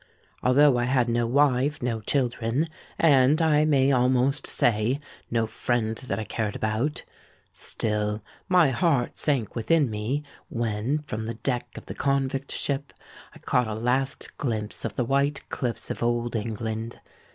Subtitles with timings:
[0.41, 6.55] Although I had no wife,—no children,—and, I may almost say, no friend that I cared
[6.55, 12.93] about,—still my heart sank within me, when, from the deck of the convict ship,
[13.35, 16.99] I caught a last glimpse of the white cliffs of Old England.